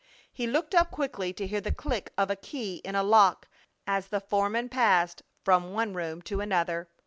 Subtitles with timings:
[0.33, 3.47] He looked up quickly to hear the click of a key in a lock
[3.85, 6.87] as the foreman passed from one room to another.